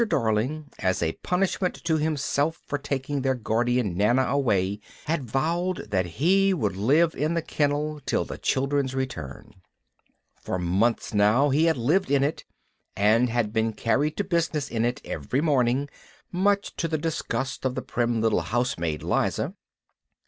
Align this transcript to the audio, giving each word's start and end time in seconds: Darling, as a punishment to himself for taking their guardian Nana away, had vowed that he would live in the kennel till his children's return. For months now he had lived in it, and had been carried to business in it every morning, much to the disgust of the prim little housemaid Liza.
Darling, 0.07 0.65
as 0.79 1.03
a 1.03 1.11
punishment 1.21 1.75
to 1.83 1.97
himself 1.97 2.59
for 2.65 2.79
taking 2.79 3.21
their 3.21 3.35
guardian 3.35 3.95
Nana 3.95 4.23
away, 4.23 4.79
had 5.05 5.29
vowed 5.29 5.91
that 5.91 6.07
he 6.17 6.55
would 6.55 6.75
live 6.75 7.13
in 7.13 7.35
the 7.35 7.41
kennel 7.43 7.99
till 8.03 8.25
his 8.25 8.39
children's 8.39 8.95
return. 8.95 9.53
For 10.41 10.57
months 10.57 11.13
now 11.13 11.49
he 11.51 11.65
had 11.65 11.77
lived 11.77 12.09
in 12.09 12.23
it, 12.23 12.45
and 12.95 13.29
had 13.29 13.53
been 13.53 13.73
carried 13.73 14.17
to 14.17 14.23
business 14.23 14.71
in 14.71 14.85
it 14.85 15.01
every 15.05 15.39
morning, 15.39 15.87
much 16.31 16.75
to 16.77 16.87
the 16.87 16.97
disgust 16.97 17.63
of 17.63 17.75
the 17.75 17.83
prim 17.83 18.21
little 18.21 18.41
housemaid 18.41 19.03
Liza. 19.03 19.53